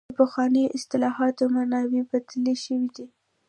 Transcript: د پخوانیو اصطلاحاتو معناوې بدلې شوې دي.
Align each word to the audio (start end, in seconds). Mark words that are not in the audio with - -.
د 0.09 0.11
پخوانیو 0.19 0.73
اصطلاحاتو 0.77 1.43
معناوې 1.55 2.01
بدلې 2.11 2.55
شوې 2.63 2.87
دي. 2.95 3.05